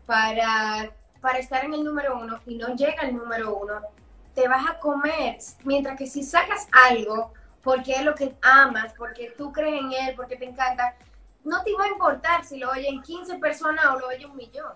[0.05, 3.81] para, para estar en el número uno y no llega al número uno,
[4.34, 5.38] te vas a comer.
[5.63, 10.15] Mientras que si sacas algo porque es lo que amas, porque tú crees en él,
[10.15, 10.95] porque te encanta,
[11.43, 14.71] no te va a importar si lo oyen 15 personas o lo oye un millón.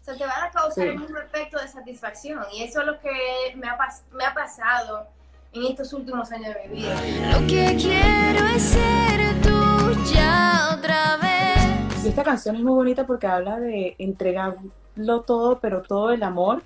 [0.00, 0.90] O sea, te va a causar Sí.
[0.90, 2.44] el mismo efecto de satisfacción.
[2.52, 3.10] Y eso es lo que
[3.56, 3.76] me ha,
[4.12, 5.06] me ha pasado
[5.52, 6.94] en estos últimos años de mi vida.
[7.32, 12.04] Lo que quiero es ser tuya otra vez.
[12.04, 16.62] Y esta canción es muy bonita porque habla de entregarlo todo, pero todo el amor.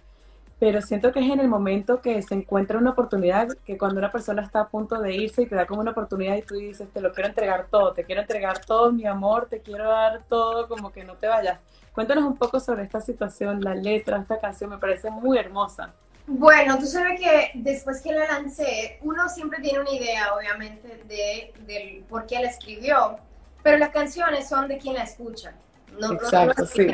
[0.61, 4.11] Pero siento que es en el momento que se encuentra una oportunidad, que cuando una
[4.11, 6.91] persona está a punto de irse y te da como una oportunidad y tú dices,
[6.91, 10.67] te lo quiero entregar todo, te quiero entregar todo mi amor, te quiero dar todo,
[10.69, 11.61] como que no te vayas.
[11.93, 15.93] Cuéntanos un poco sobre esta situación, la letra, esta canción me parece muy hermosa.
[16.27, 21.53] Bueno, tú sabes que después que la lancé, uno siempre tiene una idea, obviamente, de,
[21.67, 23.17] del por qué la escribió,
[23.63, 25.55] pero las canciones son de quien la escucha.
[25.99, 26.87] No, Exacto, no- sí.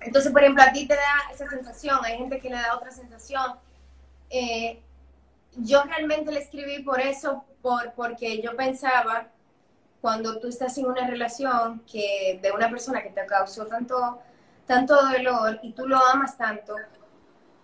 [0.00, 2.90] Entonces, por ejemplo, a ti te da esa sensación, hay gente que le da otra
[2.90, 3.56] sensación.
[4.30, 4.80] Eh,
[5.56, 9.28] yo realmente le escribí por eso, por, porque yo pensaba,
[10.00, 14.20] cuando tú estás en una relación que de una persona que te causó tanto,
[14.66, 16.76] tanto dolor y tú lo amas tanto,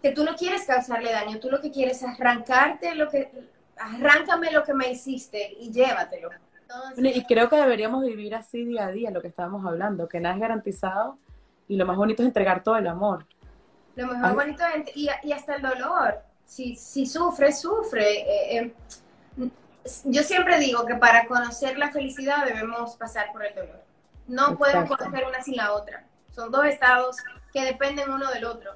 [0.03, 3.31] que tú no quieres causarle daño, tú lo que quieres es arrancarte lo que,
[3.77, 6.31] arráncame lo que me hiciste y llévatelo.
[6.97, 10.35] y creo que deberíamos vivir así día a día, lo que estábamos hablando, que nada
[10.35, 11.19] es garantizado
[11.69, 13.27] y lo más bonito es entregar todo el amor.
[13.97, 16.21] Lo mejor bonito es, y, y, hasta el dolor.
[16.45, 18.57] Si, si sufre, sufre.
[18.57, 19.51] Eh, eh,
[20.05, 23.83] yo siempre digo que para conocer la felicidad debemos pasar por el dolor.
[24.27, 26.05] No podemos conocer una sin la otra.
[26.31, 27.17] Son dos estados
[27.53, 28.73] que dependen uno del otro.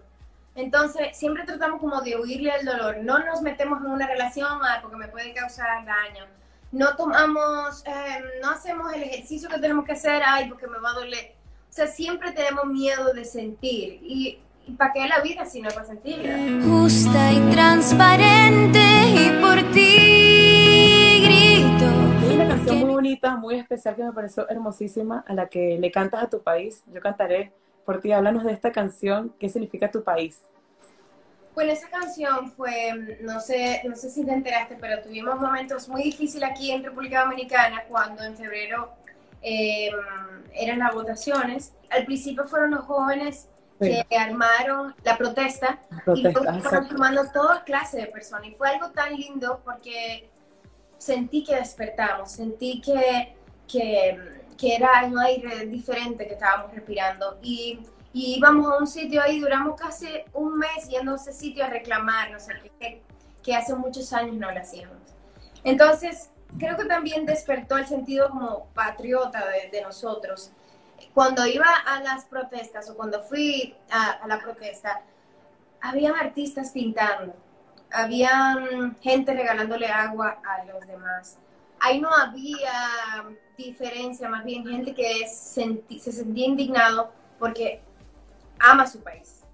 [0.54, 2.98] Entonces, siempre tratamos como de huirle al dolor.
[3.02, 6.26] No nos metemos en una relación ah, porque me puede causar daño.
[6.70, 10.90] No tomamos, em, no hacemos el ejercicio que tenemos que hacer, ay, porque me va
[10.90, 11.37] a doler.
[11.68, 14.00] O sea, siempre tenemos miedo de sentir.
[14.02, 14.40] ¿Y,
[14.76, 16.36] para qué la vida si no es para sentirla?
[16.64, 18.80] Justa y transparente
[19.14, 21.86] y por ti grito.
[22.20, 25.90] Hay una canción muy bonita, muy especial que me pareció hermosísima, a la que le
[25.90, 26.82] cantas a tu país.
[26.92, 27.52] Yo cantaré
[27.84, 28.12] por ti.
[28.12, 29.34] Háblanos de esta canción.
[29.38, 30.42] ¿Qué significa tu país?
[31.54, 36.02] Bueno, esa canción fue, no sé, no sé si te enteraste, pero tuvimos momentos muy
[36.04, 38.92] difíciles aquí en República Dominicana cuando en febrero
[39.42, 39.94] em,
[40.52, 41.74] eran las votaciones.
[41.90, 43.48] Al principio fueron los jóvenes
[43.80, 45.78] que armaron la protesta,
[46.14, 48.48] y luego fueron formando toda clase de personas.
[48.48, 50.28] Y fue algo tan lindo porque
[50.98, 53.36] sentí que despertamos, sentí que,
[53.68, 57.38] que que era un aire diferente que estábamos respirando.
[57.40, 57.78] Y,
[58.12, 61.68] y íbamos a un sitio ahí, duramos casi un mes yendo a ese sitio a
[61.68, 63.00] reclamar, no sé, que,
[63.42, 64.96] que hace muchos años no lo hacíamos.
[65.62, 70.52] Entonces, creo que también despertó el sentido como patriota de, nosotros.
[71.14, 75.02] Cuando iba a las protestas o cuando fui a, a la protesta,
[75.80, 77.34] habían artistas pintando,
[77.92, 81.38] habían gente regalándole agua a los demás.
[81.80, 82.72] Ahí no había
[83.56, 87.80] diferencia, más bien gente que se sentía indignado porque
[88.58, 89.44] ama su país.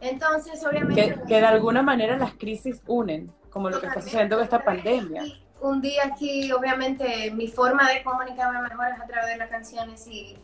[0.00, 1.18] Entonces, obviamente...
[1.26, 5.24] Que, de alguna manera las crisis unen, como lo que está sucediendo con esta pandemia.
[5.60, 10.06] Un día aquí, obviamente, mi forma de comunicarme mejor es a través de las canciones
[10.06, 10.36] y,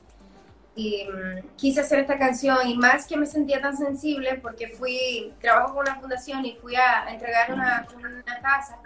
[0.75, 5.33] y mm, quise hacer esta canción y más que me sentía tan sensible porque fui,
[5.41, 8.79] trabajo con una fundación y fui a, entregar una, una casa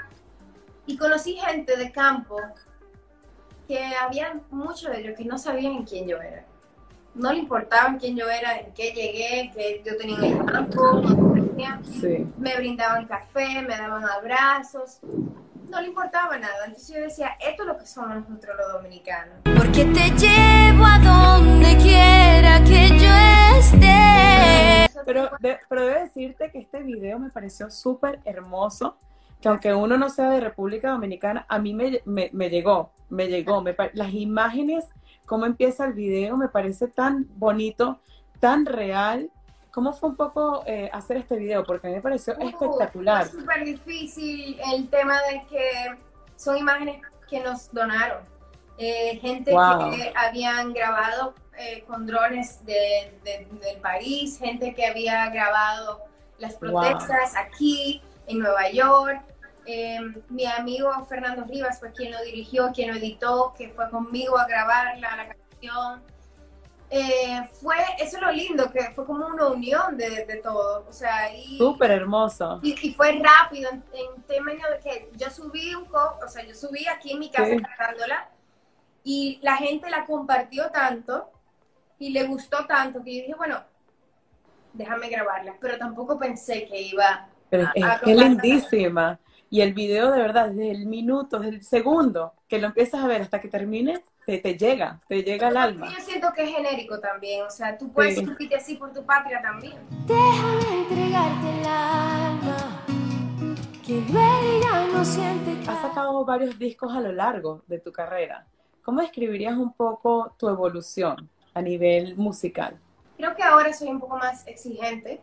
[0.87, 2.37] y conocí gente de campo
[3.67, 6.45] que había muchos de ellos que no sabían quién yo era.
[7.15, 11.03] No le importaba quién yo era, en qué llegué, que yo tenía el campo,
[12.39, 15.01] me brindaban café, me daban abrazos,
[15.69, 16.67] no le importaba nada.
[16.67, 19.35] Entonces yo decía, esto es lo que somos nosotros los dominicanos.
[19.45, 24.89] Porque te llevo a donde quiera que yo esté.
[25.05, 25.31] Pero,
[25.69, 28.99] pero debo decirte que este video me pareció súper hermoso
[29.41, 33.63] que aunque uno no sea de República Dominicana, a mí me, me, llegó, me llegó.
[33.63, 34.87] Me, las imágenes,
[35.27, 38.01] cómo empieza el video, me parece tan bonito,
[38.41, 39.31] tan real.
[39.79, 41.63] ¿Cómo fue un poco eh, hacer este video?
[41.63, 43.27] Porque a mí me pareció uh, espectacular.
[43.27, 45.97] Es súper difícil el tema de que
[46.35, 48.25] son imágenes que nos donaron.
[48.77, 56.01] Eh, gente que habían grabado eh, con drones de, del país, gente que había grabado
[56.39, 59.23] las protestas aquí en Nueva York.
[59.65, 64.37] Em, mi amigo Fernando Rivas fue quien lo dirigió, quien lo editó, que fue conmigo
[64.39, 66.03] a grabar la, la canción.
[66.91, 70.93] Eh, fue, eso es lo lindo, que fue como una unión de, de todo, o
[70.93, 71.59] sea, y...
[71.59, 72.61] Súper hermoso.
[72.63, 76.55] Y, fue rápido, en, en términos de que yo subí un poco, o sea, yo
[76.55, 78.31] subí aquí en mi casa cantándola,
[79.05, 81.31] y la gente la compartió tanto,
[81.99, 83.63] y le gustó tanto, que yo dije, bueno,
[84.73, 89.19] déjame grabarla, pero tampoco pensé que iba pero es, lindísima.
[89.51, 93.07] Y el video de verdad, desde el minuto, desde el segundo que lo empiezas a
[93.07, 95.89] ver hasta que termine, te, te llega, te llega al alma.
[95.91, 98.55] Yo siento que es genérico también, o sea, tú puedes sí.
[98.55, 99.79] así por tu patria también.
[100.07, 102.85] Déjame entregarte el alma,
[103.87, 104.05] que
[104.61, 108.45] ya no siente Has sacado varios discos a lo largo de tu carrera.
[108.83, 112.79] ¿Cómo describirías un poco tu evolución a nivel musical?
[113.17, 115.23] Creo que ahora soy un poco más exigente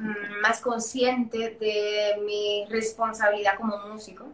[0.00, 4.24] Mm, más consciente de mi responsabilidad como músico,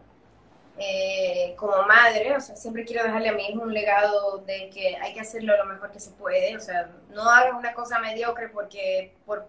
[0.79, 4.97] eh, como madre, o sea, siempre quiero dejarle a mi hijo un legado de que
[4.97, 8.49] hay que hacerlo lo mejor que se puede, o sea, no hagas una cosa mediocre
[8.49, 9.49] porque por,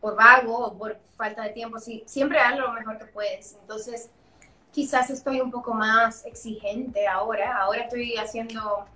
[0.00, 3.54] por vago o por falta de tiempo, sí, siempre haz lo mejor que puedes.
[3.60, 4.10] Entonces,
[4.72, 8.86] quizás estoy un poco más exigente ahora, ahora estoy haciendo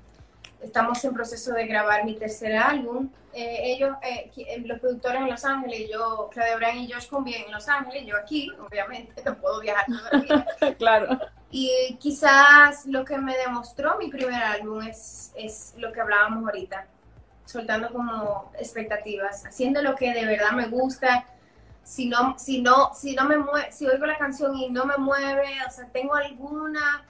[0.62, 3.08] estamos en proceso de grabar mi tercer álbum.
[3.32, 7.52] Eh, ellos, eh, los productores en Los Ángeles, yo, Claudia Bryan y Josh Cumbia en
[7.52, 10.46] Los Ángeles, yo aquí, obviamente, no puedo viajar todavía.
[10.78, 11.18] claro.
[11.50, 16.86] Y quizás lo que me demostró mi primer álbum es, es lo que hablábamos ahorita,
[17.44, 21.26] soltando como expectativas, haciendo lo que de verdad me gusta.
[21.82, 24.96] Si no, si no, si no me mueve, si oigo la canción y no me
[24.96, 27.04] mueve, o sea, tengo alguna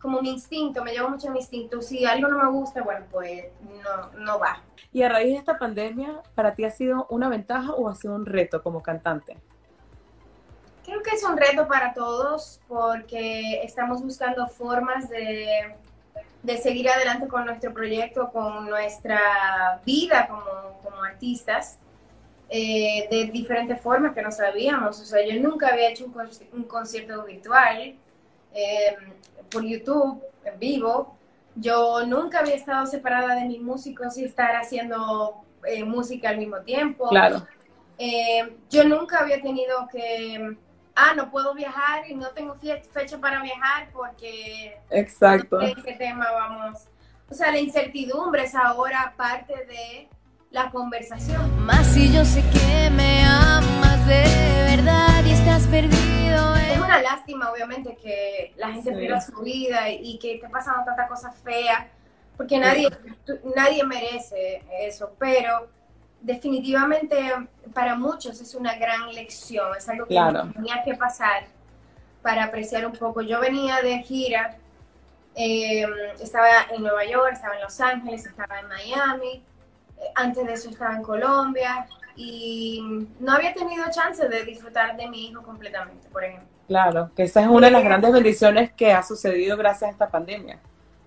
[0.00, 1.82] como mi instinto, me llevo mucho mi instinto.
[1.82, 4.62] Si algo no me gusta, bueno, pues no, no va.
[4.92, 8.14] ¿Y a raíz de esta pandemia, para ti ha sido una ventaja o ha sido
[8.14, 9.38] un reto como cantante?
[10.88, 15.74] Creo que es un reto para todos porque estamos buscando formas de,
[16.42, 21.78] de seguir adelante con nuestro proyecto, con nuestra vida como, como artistas.
[22.48, 24.98] Eh, de diferentes formas que no sabíamos.
[24.98, 26.14] O sea, yo nunca había hecho un,
[26.54, 27.94] un concierto virtual.
[28.54, 28.96] Eh,
[29.50, 31.18] por YouTube en vivo.
[31.54, 36.60] Yo nunca había estado separada de mis músicos y estar haciendo eh, música al mismo
[36.60, 37.10] tiempo.
[37.10, 37.46] Claro.
[38.70, 40.56] Yo nunca había tenido que,
[40.98, 44.76] ah, no puedo viajar y no tengo fecha para viajar porque...
[44.90, 45.60] Exacto.
[45.60, 46.88] No qué tema vamos.
[47.30, 50.08] O sea, la incertidumbre es ahora parte de
[50.50, 51.64] la conversación.
[51.64, 54.24] Más si yo sé que me amas de
[54.76, 56.56] verdad y estás perdido.
[56.56, 61.06] Es una lástima, obviamente, que la gente pierda su vida y que esté pasando tanta
[61.06, 61.90] cosa fea,
[62.36, 62.88] porque nadie,
[63.54, 65.68] nadie merece eso, pero
[66.20, 67.16] definitivamente
[67.72, 70.18] para muchos es una gran lección, es algo que
[70.54, 71.46] tenía que pasar
[72.22, 73.22] para apreciar un poco.
[73.22, 74.56] Yo venía de gira,
[75.34, 75.86] eh,
[76.20, 79.42] estaba en Nueva York, estaba en Los Ángeles, estaba en Miami,
[80.14, 85.28] antes de eso estaba en Colombia y no había tenido chance de disfrutar de mi
[85.28, 86.48] hijo completamente, por ejemplo.
[86.66, 90.08] Claro, que esa es una de las grandes bendiciones que ha sucedido gracias a esta
[90.08, 90.58] pandemia.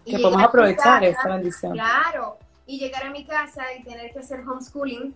[0.06, 1.74] Que podemos aprovechar esa bendición.
[1.74, 2.38] Claro,
[2.72, 5.14] y llegar a mi casa y tener que hacer homeschooling,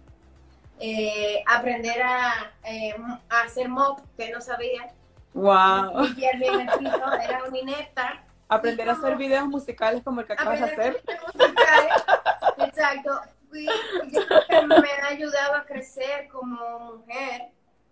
[0.80, 2.96] eh, aprender a, eh,
[3.30, 4.92] a, hacer mop, que no sabía.
[5.34, 6.06] Wow.
[6.18, 8.24] Y era una inepta.
[8.50, 11.04] Aprender a hacer videos musicales como el que acabas de hacer.
[12.58, 13.22] Exacto
[13.56, 17.50] que me ha ayudado a crecer como mujer.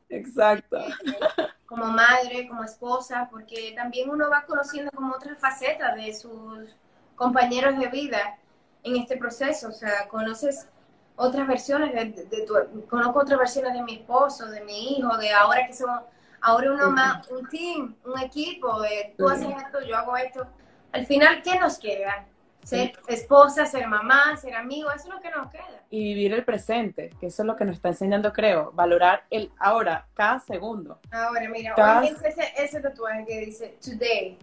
[0.10, 0.78] Exacto.
[0.78, 6.76] Eh, como madre, como esposa, porque también uno va conociendo como otras facetas de sus
[7.16, 8.38] compañeros de vida
[8.84, 9.70] en este proceso.
[9.70, 10.68] O sea, conoces
[11.16, 15.68] otras versiones de, tu, conozco otras versiones de mi esposo, de mi hijo, de ahora
[15.68, 16.02] que somos,
[16.42, 20.46] ahora uno más, un team, un equipo, de tú haces esto, yo hago esto.
[20.92, 22.28] Al final, ¿qué nos queda?
[22.64, 25.84] ser esposa, ser mamá, ser amigo, eso es lo que nos queda.
[25.90, 29.52] Y vivir el presente, que eso es lo que nos está enseñando, creo, valorar el
[29.60, 31.00] ahora, cada segundo.
[31.12, 32.04] Ahora, mira, cada...
[32.06, 34.38] ese, ese tatuaje que dice today.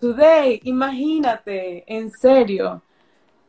[0.00, 2.82] Today, imagínate, en serio.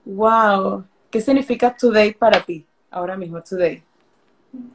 [0.05, 0.85] Wow.
[1.09, 3.83] ¿Qué significa today para ti, ahora mismo, today?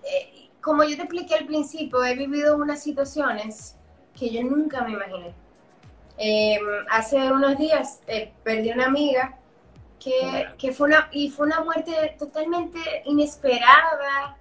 [0.05, 3.77] Eh, como yo te expliqué al principio, he vivido unas situaciones
[4.19, 5.35] que yo nunca me imaginé.
[6.17, 9.39] Em, hace unos días eh, perdí una amiga
[9.99, 14.37] que, fue una, y fue una muerte totalmente inesperada,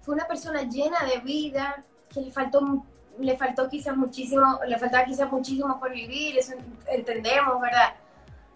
[0.00, 2.84] fue una persona llena de vida, que le faltó,
[3.18, 6.54] le faltó quizás muchísimo, le faltaba quizás muchísimo por vivir, eso
[6.88, 7.94] entendemos, ¿verdad?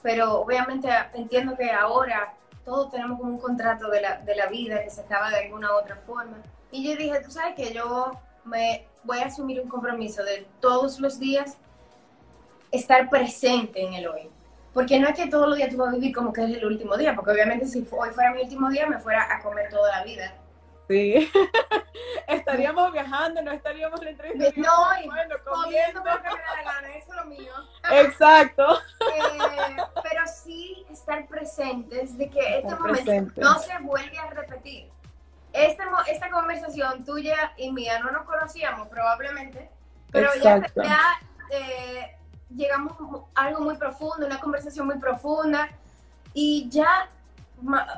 [0.03, 2.35] Pero obviamente entiendo que ahora
[2.65, 5.73] todos tenemos como un contrato de la, de la vida que se acaba de alguna
[5.73, 6.37] u otra forma.
[6.71, 8.13] Y yo dije, tú sabes que yo
[8.45, 11.57] me voy a asumir un compromiso de todos los días
[12.71, 14.31] estar presente en el hoy.
[14.75, 16.65] Porque no es que todos los días tú vas a vivir como que es el
[16.65, 19.91] último día, porque obviamente si hoy fuera mi último día me fuera a comer toda
[19.91, 20.35] la vida.
[20.89, 21.31] Sí.
[22.29, 24.53] estaríamos viajando, no estaríamos en entrevista.
[24.57, 27.53] No, bueno, comiendo lo que me da la gana, eso es lo mío.
[27.91, 28.79] Exacto.
[29.01, 34.91] Eh, pero sí estar presentes de que este momento no se vuelve a repetir.
[35.53, 39.71] Esta, esta conversación tuya y mía no nos conocíamos probablemente,
[40.13, 41.01] pero ya, ya
[41.51, 42.17] eh,
[42.55, 42.93] llegamos
[43.35, 45.71] a algo muy profundo, una conversación muy profunda
[46.35, 47.11] y ya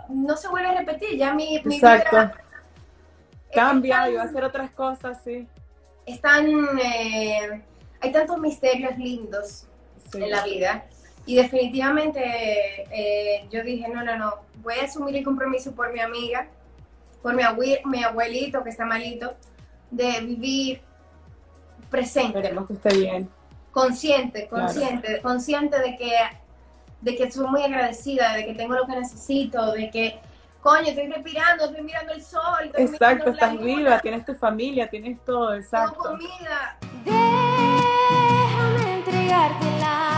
[0.09, 2.33] no se vuelve a repetir, ya mi, Exacto.
[3.53, 5.47] Cambia y va a hacer otras cosas, sí.
[6.07, 6.47] Están,
[6.83, 7.63] eh,
[8.01, 9.67] hay tantos misterios lindos
[10.15, 10.85] en la vida
[11.27, 12.21] y definitivamente
[12.91, 16.49] eh, yo dije, no, no, no, voy a asumir el compromiso por mi amiga,
[17.23, 17.43] por mi,
[17.85, 19.35] mi abuelito que está malito,
[19.91, 20.81] de vivir
[21.91, 22.39] presente.
[22.39, 23.41] Esperemos que esté bien
[23.71, 26.13] consciente, consciente, consciente de que,
[27.01, 30.19] de que soy muy agradecida, de que tengo lo que necesito, de que,
[30.61, 32.71] coño, estoy respirando, estoy mirando el sol.
[32.77, 36.03] exacto, estás viva, tienes tu familia, tienes todo, exacto.
[36.03, 36.77] Tengo comida.
[37.05, 40.10] Déjame entregarte la